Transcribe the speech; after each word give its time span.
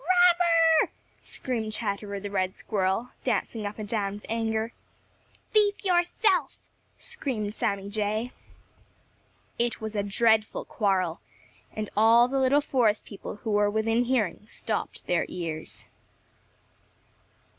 "Robber!" 0.01 0.93
screamed 1.21 1.73
Chatterer 1.73 2.19
the 2.19 2.31
Red 2.31 2.55
Squirrel, 2.55 3.09
dancing 3.23 3.67
up 3.67 3.77
and 3.77 3.87
down 3.87 4.13
with 4.13 4.25
anger. 4.29 4.73
"Thief 5.51 5.85
yourself!" 5.85 6.57
screamed 6.97 7.53
Sammy 7.53 7.87
Jay. 7.87 8.31
It 9.59 9.79
was 9.79 9.95
a 9.95 10.01
dreadful 10.01 10.65
quarrel, 10.65 11.21
and 11.71 11.91
all 11.95 12.27
the 12.27 12.39
little 12.39 12.61
forest 12.61 13.05
people 13.05 13.35
who 13.43 13.51
were 13.51 13.69
within 13.69 14.05
hearing 14.05 14.47
stopped 14.47 15.05
their 15.05 15.27
ears. 15.29 15.85